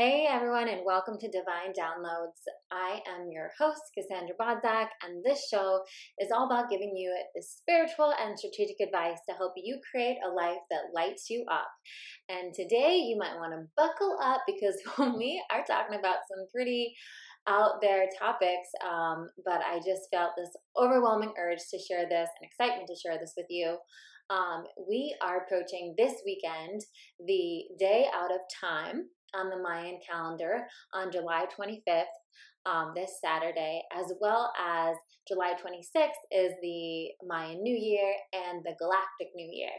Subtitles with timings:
[0.00, 2.40] Hey everyone, and welcome to Divine Downloads.
[2.72, 5.82] I am your host, Cassandra Bodzak, and this show
[6.18, 10.64] is all about giving you spiritual and strategic advice to help you create a life
[10.70, 11.68] that lights you up.
[12.30, 14.80] And today you might want to buckle up because
[15.18, 16.94] we are talking about some pretty
[17.46, 22.48] out there topics, um, but I just felt this overwhelming urge to share this and
[22.48, 23.76] excitement to share this with you.
[24.30, 26.80] Um, we are approaching this weekend
[27.18, 32.04] the day out of time on the Mayan calendar on July 25th,
[32.66, 38.74] um, this Saturday, as well as July 26th is the Mayan New Year and the
[38.78, 39.70] Galactic New Year.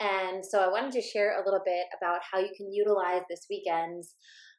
[0.00, 3.46] And so I wanted to share a little bit about how you can utilize this
[3.48, 4.14] weekend's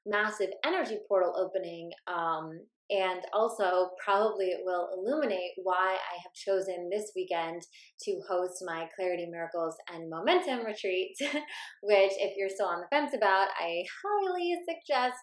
[0.05, 2.59] massive energy portal opening um,
[2.93, 7.63] and also probably it will illuminate why I have chosen this weekend
[8.03, 11.15] to host my Clarity Miracles and Momentum retreat,
[11.81, 15.17] which, if you're still on the fence about, I highly suggest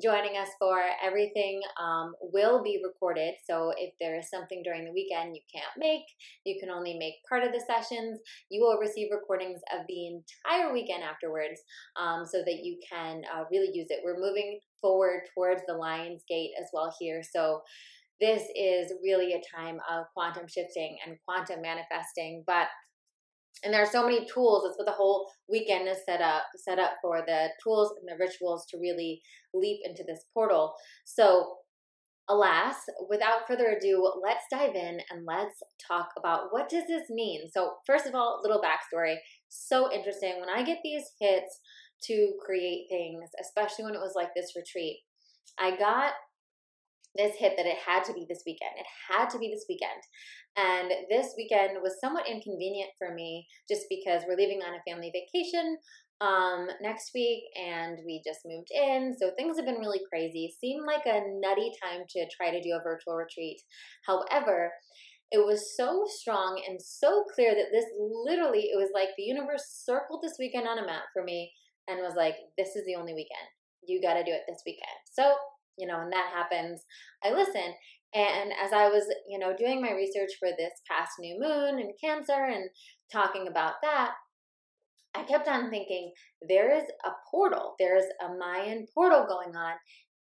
[0.00, 0.80] joining us for.
[1.04, 5.74] Everything um, will be recorded, so if there is something during the weekend you can't
[5.76, 6.04] make,
[6.44, 10.72] you can only make part of the sessions, you will receive recordings of the entire
[10.72, 11.60] weekend afterwards
[12.00, 14.02] um, so that you can uh, really use it.
[14.04, 17.22] We're moving forward towards the Lion's Gate as well here.
[17.22, 17.62] So
[18.20, 22.66] this is really a time of quantum shifting and quantum manifesting, but
[23.64, 24.62] and there are so many tools.
[24.64, 28.22] That's what the whole weekend is set up set up for the tools and the
[28.22, 29.20] rituals to really
[29.52, 30.74] leap into this portal.
[31.04, 31.54] So
[32.28, 32.76] alas,
[33.08, 37.48] without further ado, let's dive in and let's talk about what does this mean.
[37.52, 39.16] So first of all, little backstory.
[39.48, 40.38] So interesting.
[40.38, 41.60] When I get these hits
[42.04, 44.98] to create things, especially when it was like this retreat.
[45.58, 46.12] I got
[47.16, 48.72] this hit that it had to be this weekend.
[48.78, 50.02] It had to be this weekend.
[50.56, 55.12] And this weekend was somewhat inconvenient for me just because we're leaving on a family
[55.12, 55.78] vacation
[56.20, 60.84] um next week and we just moved in so things have been really crazy seemed
[60.84, 63.60] like a nutty time to try to do a virtual retreat
[64.04, 64.72] however
[65.30, 69.62] it was so strong and so clear that this literally it was like the universe
[69.84, 71.52] circled this weekend on a map for me
[71.88, 73.48] and was like, this is the only weekend.
[73.86, 74.98] You got to do it this weekend.
[75.10, 75.34] So,
[75.78, 76.84] you know, when that happens,
[77.24, 77.74] I listen.
[78.14, 81.92] And as I was, you know, doing my research for this past new moon and
[82.02, 82.70] Cancer and
[83.12, 84.12] talking about that,
[85.14, 86.12] I kept on thinking
[86.46, 89.74] there is a portal, there's a Mayan portal going on,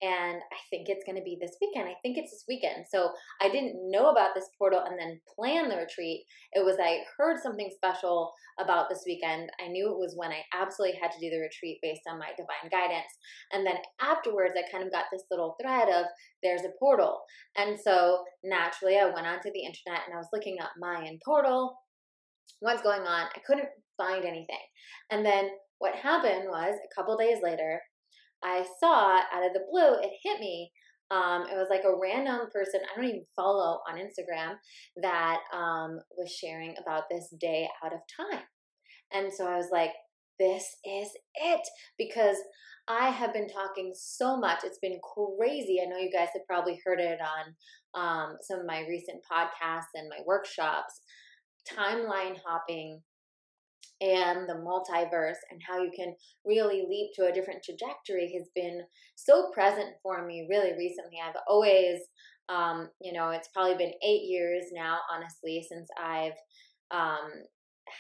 [0.03, 1.89] and I think it's going to be this weekend.
[1.89, 2.85] I think it's this weekend.
[2.91, 6.25] So I didn't know about this portal and then plan the retreat.
[6.53, 9.49] It was I heard something special about this weekend.
[9.65, 12.29] I knew it was when I absolutely had to do the retreat based on my
[12.37, 13.09] divine guidance.
[13.53, 16.05] And then afterwards, I kind of got this little thread of
[16.43, 17.21] there's a portal.
[17.57, 21.79] And so naturally, I went onto the internet and I was looking up Mayan portal.
[22.61, 23.27] What's going on?
[23.35, 24.65] I couldn't find anything.
[25.11, 27.81] And then what happened was a couple days later,
[28.43, 30.71] I saw out of the blue, it hit me.
[31.11, 34.55] Um, it was like a random person I don't even follow on Instagram
[35.03, 38.43] that um, was sharing about this day out of time.
[39.13, 39.93] And so I was like,
[40.39, 41.61] this is it
[41.97, 42.37] because
[42.89, 44.61] I have been talking so much.
[44.65, 45.79] It's been crazy.
[45.81, 49.95] I know you guys have probably heard it on um, some of my recent podcasts
[49.95, 51.01] and my workshops.
[51.73, 53.03] Timeline hopping
[54.01, 56.15] and the multiverse and how you can
[56.45, 58.83] really leap to a different trajectory has been
[59.15, 61.19] so present for me really recently.
[61.25, 62.01] I've always,
[62.49, 66.37] um, you know, it's probably been eight years now, honestly, since I've
[66.91, 67.31] um,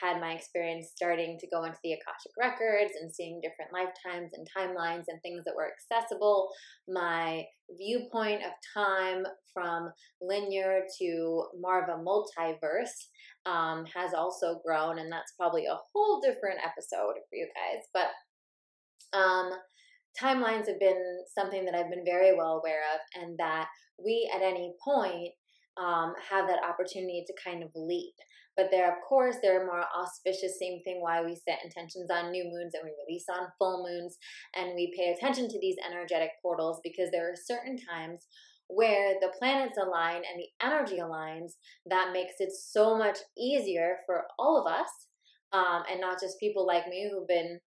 [0.00, 4.46] had my experience starting to go into the Akashic records and seeing different lifetimes and
[4.56, 6.48] timelines and things that were accessible.
[6.88, 7.44] My
[7.78, 13.08] viewpoint of time from linear to more of a multiverse
[13.46, 17.84] um, has also grown, and that's probably a whole different episode for you guys.
[17.94, 19.50] But um,
[20.20, 23.68] timelines have been something that I've been very well aware of, and that
[24.04, 25.32] we at any point
[25.78, 28.14] um, have that opportunity to kind of leap.
[28.56, 32.30] But there, of course, there are more auspicious, same thing why we set intentions on
[32.30, 34.16] new moons and we release on full moons
[34.54, 38.26] and we pay attention to these energetic portals because there are certain times
[38.68, 41.52] where the planets align and the energy aligns
[41.84, 44.88] that makes it so much easier for all of us
[45.52, 47.60] um, and not just people like me who've been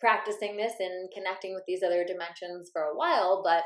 [0.00, 3.64] practicing this and connecting with these other dimensions for a while but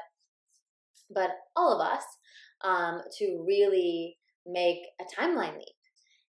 [1.14, 2.02] but all of us
[2.64, 4.16] um, to really
[4.46, 5.76] make a timeline leap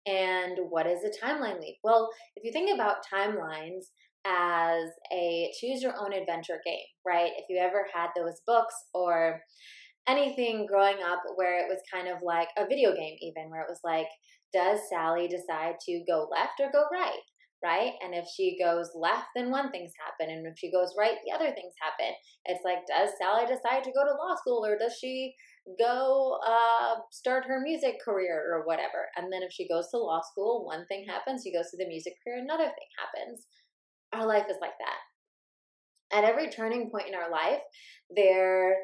[0.08, 1.76] and what is a timeline leap?
[1.84, 3.88] Well, if you think about timelines
[4.26, 7.32] as a choose your own adventure game, right?
[7.38, 9.42] If you ever had those books or
[10.08, 13.70] anything growing up where it was kind of like a video game, even where it
[13.70, 14.08] was like,
[14.54, 17.20] does Sally decide to go left or go right?
[17.64, 17.94] right?
[18.04, 20.34] And if she goes left, then one thing's happen.
[20.34, 22.14] And if she goes right, the other things happen.
[22.46, 25.34] It's like, does Sally decide to go to law school or does she
[25.80, 29.08] go uh, start her music career or whatever?
[29.16, 31.44] And then if she goes to law school, one thing happens.
[31.44, 33.46] She goes to the music career, another thing happens.
[34.14, 36.18] Our life is like that.
[36.18, 37.62] At every turning point in our life,
[38.16, 38.76] there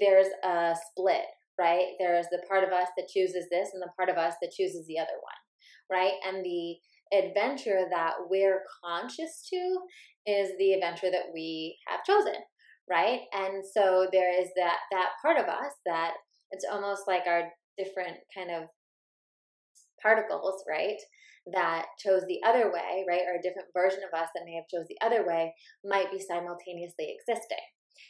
[0.00, 1.26] there's a split,
[1.58, 1.88] right?
[1.98, 4.86] There's the part of us that chooses this and the part of us that chooses
[4.86, 6.14] the other one, right?
[6.26, 6.76] And the
[7.12, 9.78] adventure that we're conscious to
[10.26, 12.36] is the adventure that we have chosen
[12.90, 16.12] right and so there is that that part of us that
[16.50, 17.48] it's almost like our
[17.78, 18.68] different kind of
[20.00, 20.98] particles right
[21.52, 24.68] that chose the other way right or a different version of us that may have
[24.72, 25.52] chose the other way
[25.84, 27.64] might be simultaneously existing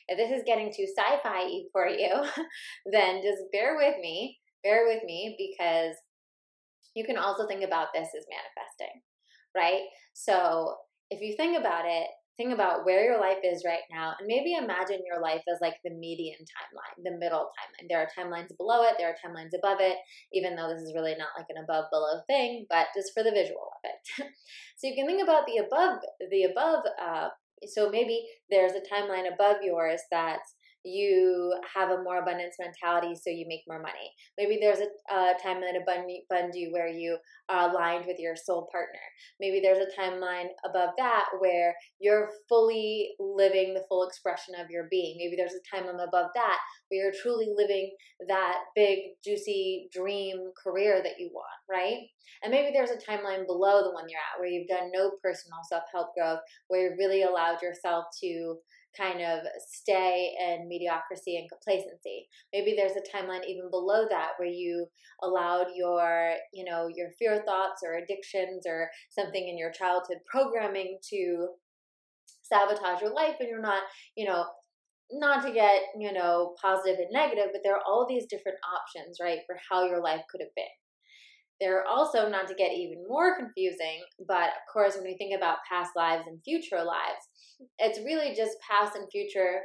[0.09, 2.13] if this is getting too sci-fi for you
[2.93, 5.97] then just bear with me bear with me because
[6.95, 9.01] you can also think about this as manifesting,
[9.57, 9.83] right?
[10.13, 10.77] So
[11.11, 14.55] if you think about it, think about where your life is right now and maybe
[14.55, 17.89] imagine your life as like the median timeline, the middle timeline.
[17.89, 19.97] There are timelines below it, there are timelines above it,
[20.33, 23.31] even though this is really not like an above below thing, but just for the
[23.31, 24.27] visual of it.
[24.77, 25.99] so you can think about the above,
[26.31, 27.29] the above, uh,
[27.67, 33.31] so maybe there's a timeline above yours that's you have a more abundance mentality so
[33.31, 34.13] you make more money.
[34.39, 37.19] Maybe there's a, a above you where you
[37.49, 39.01] are aligned with your soul partner.
[39.41, 44.89] Maybe there's a timeline above that where you're fully living the full expression of your
[44.91, 45.17] being.
[45.19, 46.59] Maybe there's a timeline above that
[46.89, 47.95] where you're truly living
[48.29, 51.99] that big, juicy dream career that you want, right?
[52.43, 55.59] And maybe there's a timeline below the one you're at where you've done no personal
[55.69, 58.57] self help growth, where you've really allowed yourself to
[58.97, 59.41] kind of
[59.71, 62.29] stay in mediocrity and complacency.
[62.53, 64.87] Maybe there's a timeline even below that where you
[65.23, 70.99] allowed your, you know, your fear thoughts or addictions or something in your childhood programming
[71.11, 71.49] to
[72.43, 73.83] sabotage your life and you're not,
[74.17, 74.45] you know,
[75.11, 79.19] not to get, you know, positive and negative, but there are all these different options,
[79.21, 80.65] right, for how your life could have been.
[81.63, 85.33] There are also, not to get even more confusing, but of course, when we think
[85.37, 87.23] about past lives and future lives,
[87.79, 89.61] it's really just past and future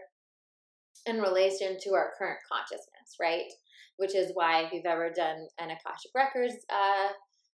[1.07, 3.49] in relation to our current consciousness, right?
[3.97, 7.07] Which is why if you've ever done an Akashic Records uh,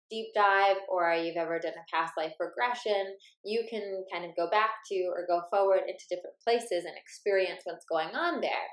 [0.09, 4.49] deep dive or you've ever done a past life regression, you can kind of go
[4.49, 8.71] back to or go forward into different places and experience what's going on there.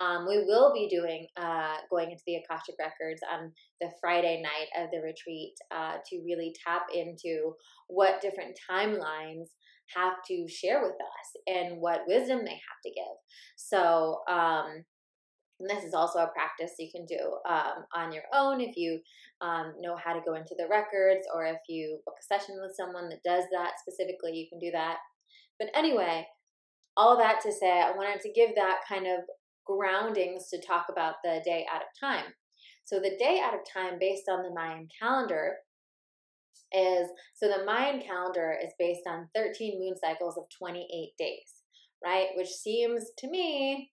[0.00, 4.82] Um, we will be doing uh, going into the Akashic Records on the Friday night
[4.82, 7.52] of the retreat uh, to really tap into
[7.88, 9.48] what different timelines
[9.94, 13.16] have to share with us and what wisdom they have to give.
[13.56, 14.84] So, um,
[15.68, 18.98] this is also a practice you can do um, on your own if you
[19.42, 22.74] um, know how to go into the records or if you book a session with
[22.74, 24.96] someone that does that specifically, you can do that.
[25.58, 26.26] But anyway,
[26.96, 29.20] all that to say, I wanted to give that kind of
[29.76, 32.32] groundings to talk about the day out of time.
[32.84, 35.56] So, the day out of time, based on the Mayan calendar,
[36.72, 41.62] is so the Mayan calendar is based on 13 moon cycles of 28 days,
[42.04, 42.28] right?
[42.36, 43.90] Which seems to me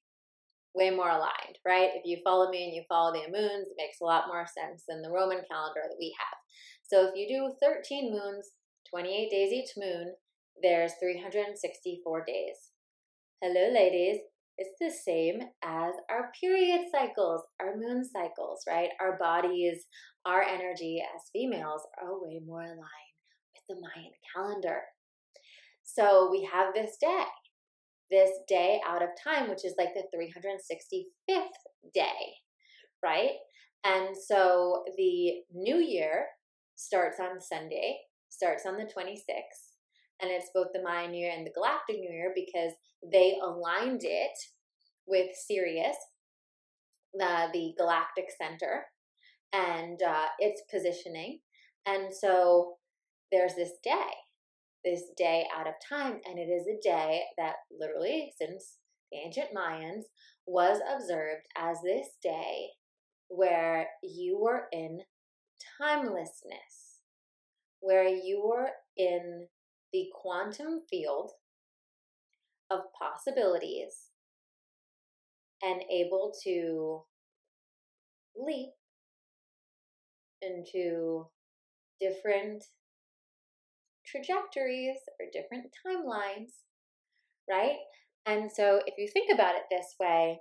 [0.76, 1.90] way more aligned, right?
[1.96, 4.84] If you follow me and you follow the moons, it makes a lot more sense
[4.88, 6.38] than the Roman calendar that we have.
[6.84, 8.52] So if you do 13 moons,
[8.90, 10.14] 28 days each moon,
[10.62, 12.72] there's 364 days.
[13.42, 14.20] Hello, ladies.
[14.58, 18.90] It's the same as our period cycles, our moon cycles, right?
[19.00, 19.86] Our bodies,
[20.26, 23.18] our energy as females are way more aligned
[23.54, 24.82] with the Mayan calendar.
[25.84, 27.26] So we have this day,
[28.10, 31.48] this day out of time, which is like the 365th
[31.94, 32.34] day,
[33.04, 33.38] right?
[33.84, 36.26] And so the new year
[36.76, 37.98] starts on Sunday,
[38.30, 39.67] starts on the 26th,
[40.22, 42.74] and it's both the Mayan New Year and the Galactic New Year because
[43.12, 44.38] they aligned it
[45.06, 45.96] with Sirius,
[47.14, 48.86] the, galactic center,
[49.54, 51.40] and uh, its positioning.
[51.86, 52.76] And so
[53.32, 54.12] there's this day,
[54.84, 58.78] this day out of time, and it is a day that literally, since
[59.12, 60.04] the ancient Mayans,
[60.46, 62.70] was observed as this day
[63.30, 65.00] where you were in
[65.80, 67.02] timelessness,
[67.80, 69.48] where you were in
[69.94, 71.32] the quantum field
[72.70, 74.12] of possibilities
[75.64, 77.02] and able to
[78.36, 78.70] leap
[80.42, 81.28] into
[82.00, 82.64] different
[84.06, 86.52] trajectories or different timelines,
[87.50, 87.78] right?
[88.26, 90.40] And so if you think about it this way,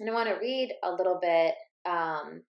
[0.00, 1.54] and I want to read a little bit.
[1.88, 2.42] Um,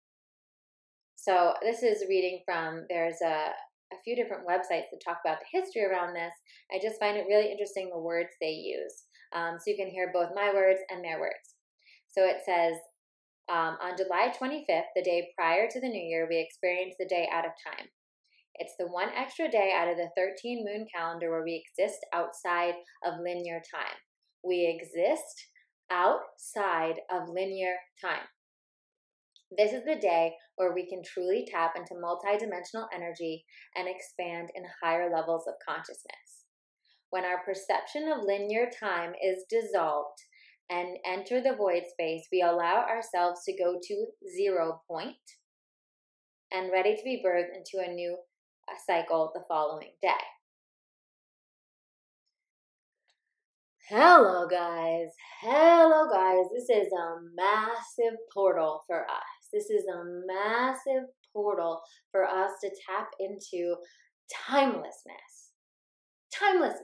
[1.15, 3.51] so this is reading from there's a
[3.91, 6.33] a few different websites that talk about the history around this.
[6.71, 9.03] I just find it really interesting the words they use.
[9.33, 11.55] Um, so you can hear both my words and their words.
[12.07, 12.77] So it says,
[13.49, 17.27] um, on July 25th, the day prior to the new year, we experience the day
[17.31, 17.87] out of time.
[18.55, 22.73] It's the one extra day out of the 13 moon calendar where we exist outside
[23.05, 23.97] of linear time.
[24.43, 25.47] We exist
[25.89, 28.27] outside of linear time.
[29.57, 34.63] This is the day where we can truly tap into multidimensional energy and expand in
[34.81, 36.45] higher levels of consciousness.
[37.09, 40.21] When our perception of linear time is dissolved
[40.69, 44.05] and enter the void space, we allow ourselves to go to
[44.37, 45.15] zero point
[46.51, 48.17] and ready to be birthed into a new
[48.69, 50.09] uh, cycle the following day.
[53.89, 55.09] Hello, guys.
[55.41, 56.45] Hello, guys.
[56.53, 59.38] This is a massive portal for us.
[59.53, 63.75] This is a massive portal for us to tap into
[64.47, 65.51] timelessness.
[66.33, 66.83] Timelessness.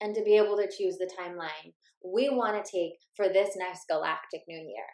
[0.00, 1.72] And to be able to choose the timeline
[2.04, 4.86] we want to take for this next galactic new year.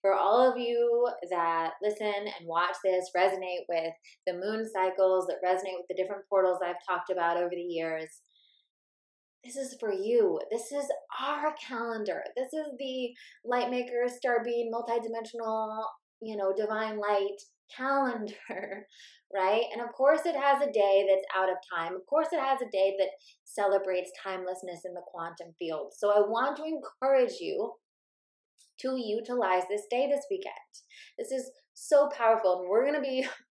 [0.00, 3.94] For all of you that listen and watch this, resonate with
[4.26, 8.08] the moon cycles, that resonate with the different portals I've talked about over the years,
[9.44, 10.40] this is for you.
[10.50, 10.86] This is
[11.20, 12.22] our calendar.
[12.36, 13.10] This is the
[13.46, 15.84] Lightmaker Being multidimensional,
[16.20, 17.42] you know, divine light
[17.76, 18.86] calendar,
[19.34, 19.64] right?
[19.72, 21.94] And of course, it has a day that's out of time.
[21.94, 23.08] Of course, it has a day that
[23.44, 25.92] celebrates timelessness in the quantum field.
[25.96, 27.72] So I want to encourage you
[28.80, 30.54] to utilize this day this weekend.
[31.18, 33.26] This is so powerful, and we're going to be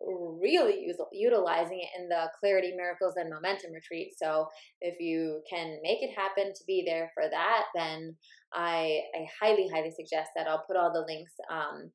[0.00, 4.12] really use, utilizing it in the Clarity, Miracles, and Momentum retreat.
[4.16, 4.48] So
[4.80, 8.16] if you can make it happen to be there for that, then
[8.52, 10.46] I, I highly, highly suggest that.
[10.46, 11.90] I'll put all the links um,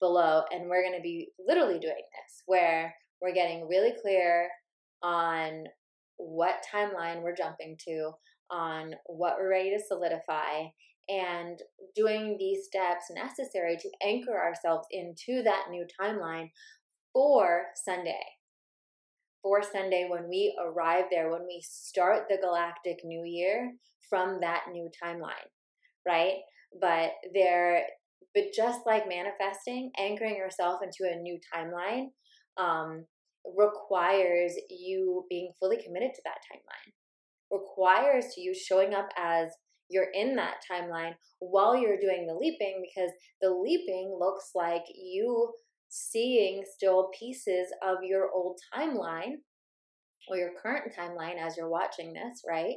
[0.00, 0.42] below.
[0.50, 4.48] And we're going to be literally doing this where we're getting really clear
[5.02, 5.64] on
[6.18, 8.12] what timeline we're jumping to,
[8.50, 10.64] on what we're ready to solidify,
[11.08, 11.60] and
[11.94, 16.50] doing these steps necessary to anchor ourselves into that new timeline
[17.16, 18.20] for Sunday.
[19.42, 23.72] For Sunday, when we arrive there, when we start the galactic new year
[24.10, 25.48] from that new timeline,
[26.06, 26.34] right?
[26.78, 27.84] But there,
[28.34, 32.08] but just like manifesting, anchoring yourself into a new timeline
[32.58, 33.06] um,
[33.56, 36.92] requires you being fully committed to that timeline.
[37.50, 39.48] Requires you showing up as
[39.88, 45.54] you're in that timeline while you're doing the leaping because the leaping looks like you
[45.96, 49.36] seeing still pieces of your old timeline
[50.28, 52.76] or your current timeline as you're watching this, right?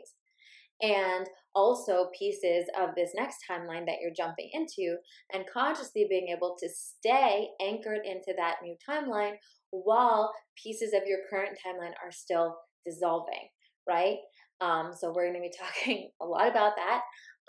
[0.81, 4.95] And also pieces of this next timeline that you're jumping into,
[5.33, 9.33] and consciously being able to stay anchored into that new timeline
[9.71, 13.49] while pieces of your current timeline are still dissolving,
[13.87, 14.17] right?
[14.61, 17.01] Um, so, we're going to be talking a lot about that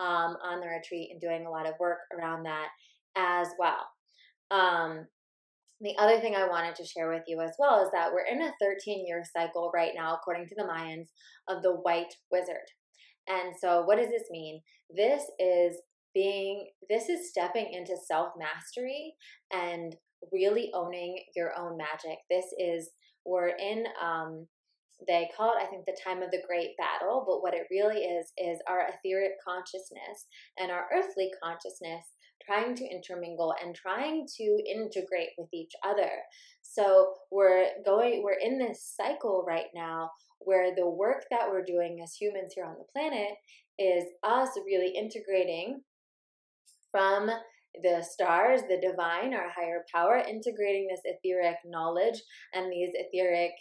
[0.02, 2.68] um, on the retreat and doing a lot of work around that
[3.16, 3.86] as well.
[4.50, 5.06] Um,
[5.80, 8.42] the other thing I wanted to share with you as well is that we're in
[8.42, 11.08] a 13 year cycle right now, according to the Mayans,
[11.48, 12.68] of the white wizard.
[13.28, 14.60] And so, what does this mean?
[14.94, 15.80] This is
[16.14, 19.14] being, this is stepping into self mastery
[19.52, 19.96] and
[20.32, 22.18] really owning your own magic.
[22.28, 22.90] This is,
[23.24, 24.46] we're in, um,
[25.08, 28.02] they call it, I think, the time of the great battle, but what it really
[28.02, 30.26] is, is our etheric consciousness
[30.58, 32.04] and our earthly consciousness
[32.50, 36.10] trying to intermingle and trying to integrate with each other.
[36.62, 42.00] So we're going, we're in this cycle right now where the work that we're doing
[42.02, 43.34] as humans here on the planet
[43.78, 45.82] is us really integrating
[46.90, 47.30] from
[47.82, 52.20] the stars, the divine, our higher power, integrating this etheric knowledge
[52.52, 53.52] and these etheric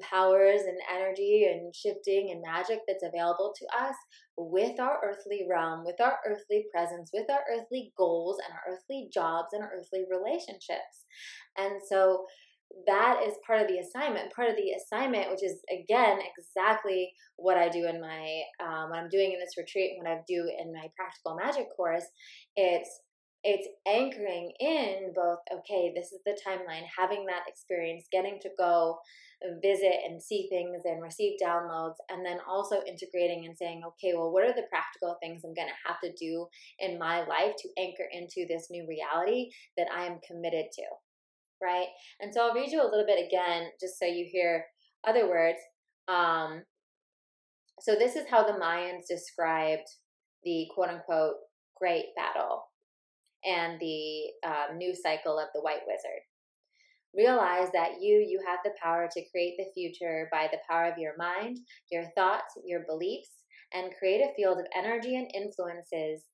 [0.00, 3.94] powers and energy and shifting and magic that's available to us
[4.36, 9.08] with our earthly realm, with our earthly presence, with our earthly goals and our earthly
[9.12, 11.04] jobs and our earthly relationships.
[11.56, 12.26] And so
[12.86, 14.32] that is part of the assignment.
[14.34, 18.98] Part of the assignment, which is again exactly what I do in my um, what
[18.98, 22.04] I'm doing in this retreat, what I do in my practical magic course,
[22.56, 23.00] it's
[23.48, 28.98] it's anchoring in both okay this is the timeline having that experience getting to go
[29.62, 34.32] visit and see things and receive downloads and then also integrating and saying okay well
[34.32, 36.46] what are the practical things i'm going to have to do
[36.80, 40.82] in my life to anchor into this new reality that i am committed to
[41.62, 41.86] right?
[42.20, 44.66] And so i'll read you a little bit again just so you hear
[45.06, 45.58] other words.
[46.08, 46.62] Um,
[47.80, 49.88] so this is how the mayans described
[50.44, 51.34] the quote unquote
[51.76, 52.64] great battle
[53.46, 56.22] and the um, new cycle of the White Wizard.
[57.14, 60.98] realize that you you have the power to create the future by the power of
[60.98, 61.58] your mind
[61.90, 63.30] your thoughts your beliefs
[63.72, 66.24] and create a field of energy and influences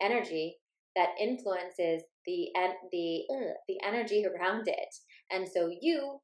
[0.00, 0.56] energy
[0.96, 2.48] that influences the
[2.92, 3.22] the
[3.68, 4.94] the energy around it
[5.30, 6.20] and so you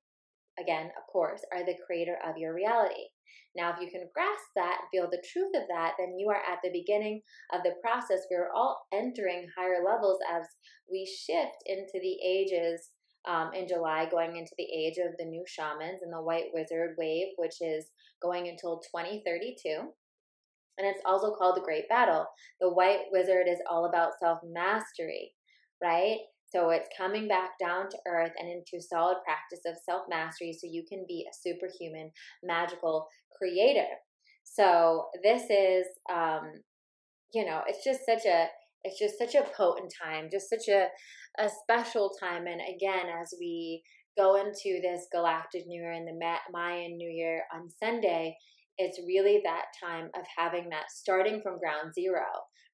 [0.59, 3.07] again of course are the creator of your reality
[3.57, 6.61] now, if you can grasp that feel the truth of that, then you are at
[6.63, 7.23] the beginning
[7.53, 8.27] of the process.
[8.31, 10.45] We're all entering higher levels as
[10.91, 12.91] we shift into the ages
[13.29, 16.95] um, in July, going into the age of the new shamans and the white wizard
[16.97, 17.91] wave, which is
[18.23, 19.93] going until 2032.
[20.79, 22.27] And it's also called the Great Battle.
[22.61, 25.33] The white wizard is all about self mastery,
[25.83, 26.19] right?
[26.51, 30.69] So it's coming back down to earth and into solid practice of self mastery so
[30.71, 32.11] you can be a superhuman,
[32.43, 33.87] magical creator.
[34.45, 36.51] So this is, um,
[37.33, 38.47] you know, it's just such a,
[38.83, 40.89] it's just such a potent time, just such a,
[41.39, 42.47] a special time.
[42.47, 43.83] And again, as we
[44.19, 46.19] go into this galactic new year and the
[46.53, 48.37] Mayan new year on Sunday,
[48.79, 52.25] it's really that time of having that starting from ground zero,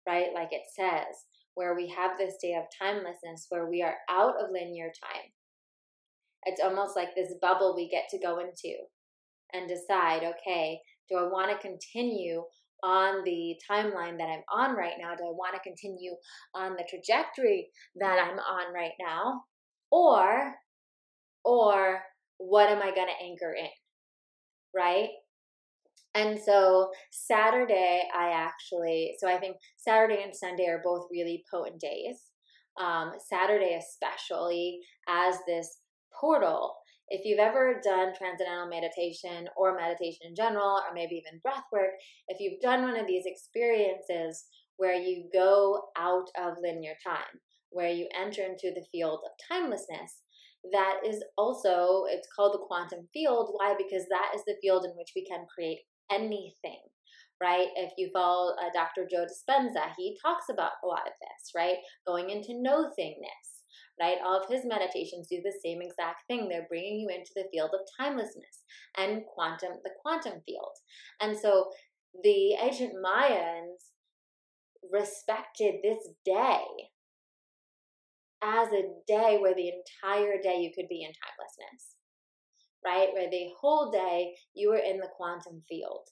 [0.07, 0.29] right?
[0.35, 1.15] Like it says,
[1.57, 5.33] where we have this day of timelessness where we are out of linear time.
[6.45, 8.77] It's almost like this bubble we get to go into
[9.53, 12.43] and decide okay, do I want to continue
[12.83, 15.15] on the timeline that I'm on right now?
[15.17, 16.13] Do I want to continue
[16.55, 17.71] on the trajectory
[18.01, 19.43] that I'm on right now?
[19.91, 20.55] Or,
[21.43, 22.01] or
[22.37, 23.69] what am I going to anchor in?
[24.75, 25.09] Right?
[26.17, 31.79] And so Saturday, I actually, so I think Saturday and Sunday are both really potent
[31.79, 32.31] days.
[32.81, 35.81] Um, Saturday, especially as this
[36.19, 36.75] portal.
[37.09, 41.93] If you've ever done transcendental meditation or meditation in general, or maybe even breath work,
[42.29, 44.47] if you've done one of these experiences
[44.79, 50.23] where you go out of linear time, where you enter into the field of timelessness,
[50.73, 54.91] that is also it's called the quantum field why because that is the field in
[54.97, 55.79] which we can create
[56.11, 56.81] anything,
[57.43, 57.69] right?
[57.77, 59.09] If you follow uh, Dr.
[59.11, 61.77] Joe Dispenza, he talks about a lot of this, right?
[62.07, 63.63] Going into no thingness,
[64.01, 64.19] right?
[64.25, 66.49] All of his meditations do the same exact thing.
[66.49, 68.65] They're bringing you into the field of timelessness
[68.97, 70.77] and quantum, the quantum field.
[71.21, 71.71] And so
[72.23, 73.91] the ancient Mayans
[74.93, 76.63] respected this day
[78.43, 81.96] as a day where the entire day you could be in timelessness
[82.87, 83.09] right?
[83.13, 86.07] Where the whole day you were in the quantum field.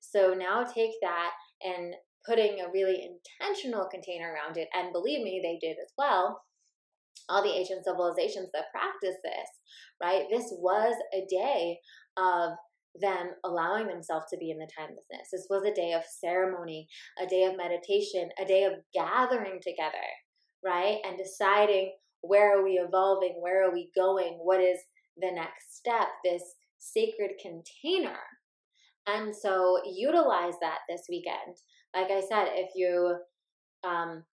[0.00, 1.94] So now take that and
[2.26, 6.42] putting a really intentional container around it, and believe me, they did as well.
[7.28, 9.48] All the ancient civilizations that practice this,
[10.02, 10.24] right?
[10.30, 11.78] This was a day
[12.16, 12.52] of
[13.00, 15.28] them allowing themselves to be in the timelessness.
[15.30, 16.88] This was a day of ceremony,
[17.22, 20.06] a day of meditation, a day of gathering together,
[20.64, 20.98] right?
[21.04, 23.36] And deciding where are we evolving?
[23.40, 24.38] Where are we going?
[24.42, 24.78] What is
[25.16, 26.42] the next step, this
[26.78, 28.18] sacred container.
[29.06, 31.56] And so utilize that this weekend.
[31.94, 33.16] Like I said, if you
[33.84, 34.24] um,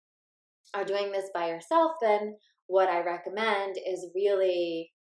[0.73, 2.35] are doing this by yourself, then
[2.67, 4.91] what I recommend is really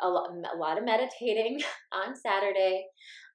[0.00, 1.60] a lot, a lot of meditating
[1.92, 2.86] on Saturday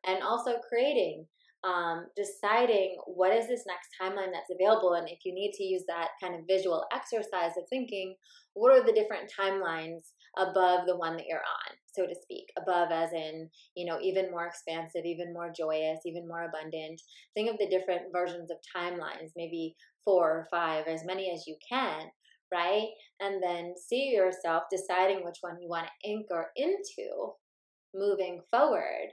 [0.05, 1.25] and also creating,
[1.63, 4.93] um, deciding what is this next timeline that's available.
[4.93, 8.15] And if you need to use that kind of visual exercise of thinking,
[8.53, 12.45] what are the different timelines above the one that you're on, so to speak.
[12.57, 17.01] Above, as in, you know, even more expansive, even more joyous, even more abundant.
[17.35, 21.55] Think of the different versions of timelines, maybe four or five, as many as you
[21.67, 22.07] can,
[22.51, 22.87] right?
[23.19, 27.33] And then see yourself deciding which one you want to anchor into
[27.93, 29.09] moving forward,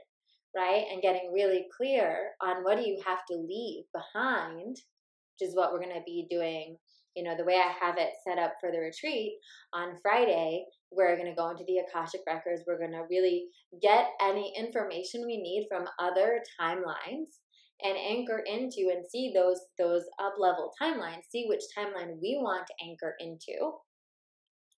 [0.55, 0.85] right?
[0.91, 5.71] And getting really clear on what do you have to leave behind, which is what
[5.71, 6.77] we're going to be doing
[7.15, 9.33] you know, the way I have it set up for the retreat
[9.73, 12.63] on Friday, we're going to go into the Akashic Records.
[12.65, 13.45] We're going to really
[13.81, 17.39] get any information we need from other timelines
[17.83, 22.67] and anchor into and see those those up level timelines, see which timeline we want
[22.67, 23.71] to anchor into.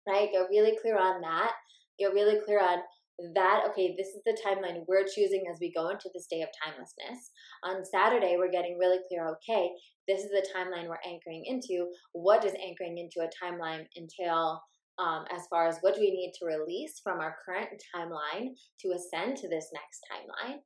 [0.07, 0.31] Right?
[0.31, 1.51] Get really clear on that.
[1.99, 2.79] Get really clear on
[3.35, 6.49] that okay this is the timeline we're choosing as we go into this day of
[6.63, 7.31] timelessness.
[7.63, 9.69] On saturday we're getting really clear okay
[10.07, 11.87] this is the timeline we're anchoring into.
[12.11, 14.61] What does anchoring into a timeline entail
[14.99, 18.49] um, as far as what do we need to release from our current timeline
[18.81, 20.57] to ascend to this next timeline?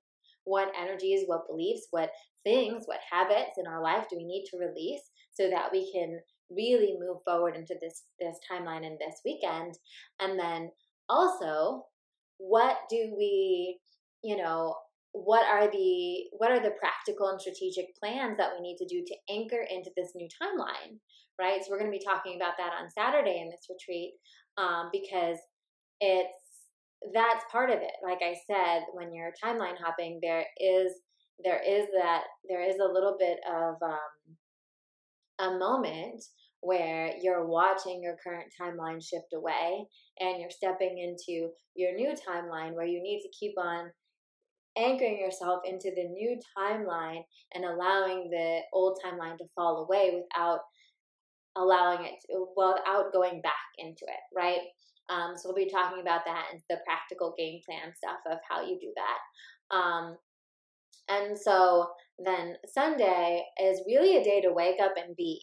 [0.43, 2.11] What energies what beliefs what
[2.43, 5.01] things what habits in our life do we need to release
[5.33, 9.77] so that we can really move forward into this this timeline in this weekend?
[10.19, 10.71] And then
[11.09, 11.85] also
[12.37, 13.79] what do we,
[14.23, 14.75] you know,
[15.11, 19.03] what are the what are the practical and strategic plans that we need to do
[19.05, 20.97] to anchor into this new timeline,
[21.39, 21.59] right?
[21.63, 24.13] So we're going to be talking about that on Saturday in this retreat
[24.57, 25.37] um, because
[25.99, 26.33] it's
[27.13, 27.91] that's part of it.
[28.03, 30.93] Like I said, when you're timeline hopping, there is
[31.43, 34.37] there is that there is a little bit of um,
[35.39, 36.23] a moment
[36.61, 39.85] where you're watching your current timeline shift away
[40.19, 43.91] and you're stepping into your new timeline where you need to keep on
[44.77, 47.21] anchoring yourself into the new timeline
[47.53, 50.59] and allowing the old timeline to fall away without
[51.55, 54.59] allowing it to, without going back into it right?
[55.09, 58.61] Um, so we'll be talking about that and the practical game plan stuff of how
[58.61, 59.75] you do that.
[59.75, 60.17] Um,
[61.09, 61.87] and so
[62.23, 65.41] then sunday is really a day to wake up and be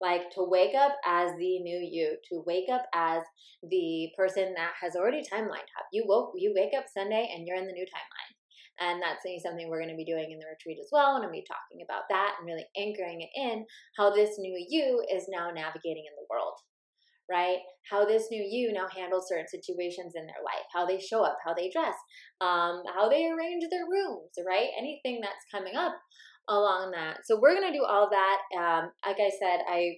[0.00, 3.22] like to wake up as the new you to wake up as
[3.68, 7.56] the person that has already timelined up you woke you wake up sunday and you're
[7.56, 8.34] in the new timeline
[8.80, 11.30] and that's something we're going to be doing in the retreat as well and i'll
[11.30, 13.64] be talking about that and really anchoring it in
[13.96, 16.54] how this new you is now navigating in the world
[17.30, 17.58] right?
[17.88, 21.38] How this new you now handles certain situations in their life, how they show up,
[21.44, 21.94] how they dress,
[22.40, 24.68] um, how they arrange their rooms, right?
[24.76, 25.94] Anything that's coming up
[26.48, 27.18] along that.
[27.24, 28.38] So we're gonna do all that.
[28.58, 29.96] Um, like I said, I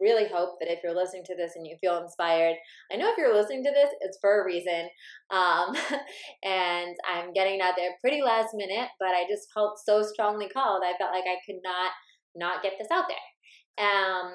[0.00, 2.56] really hope that if you're listening to this and you feel inspired,
[2.92, 4.88] I know if you're listening to this, it's for a reason.
[5.30, 5.74] Um,
[6.44, 10.82] and I'm getting out there pretty last minute, but I just felt so strongly called.
[10.84, 11.92] I felt like I could not
[12.36, 13.84] not get this out there.
[13.86, 14.32] Um,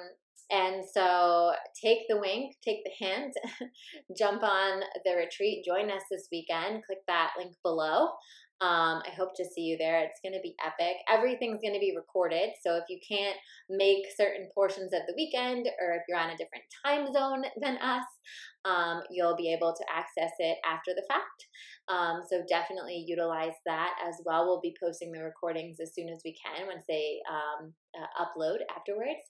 [0.50, 1.52] and so
[1.82, 3.34] take the wink, take the hint,
[4.18, 6.84] jump on the retreat, join us this weekend.
[6.84, 8.10] Click that link below.
[8.60, 10.00] Um, I hope to see you there.
[10.00, 10.96] It's going to be epic.
[11.10, 12.50] Everything's going to be recorded.
[12.64, 13.36] So if you can't
[13.68, 17.76] make certain portions of the weekend or if you're on a different time zone than
[17.78, 18.04] us,
[18.64, 21.46] um, you'll be able to access it after the fact.
[21.88, 24.46] Um, so definitely utilize that as well.
[24.46, 28.58] We'll be posting the recordings as soon as we can once they um, uh, upload
[28.74, 29.20] afterwards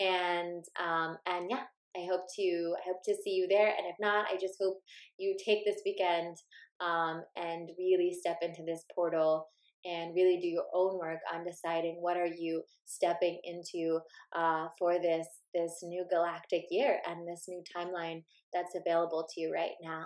[0.00, 1.62] and um, and yeah
[1.96, 4.78] i hope to I hope to see you there and if not i just hope
[5.18, 6.36] you take this weekend
[6.80, 9.48] um, and really step into this portal
[9.84, 13.98] and really do your own work on deciding what are you stepping into
[14.36, 19.52] uh, for this this new galactic year and this new timeline that's available to you
[19.52, 20.04] right now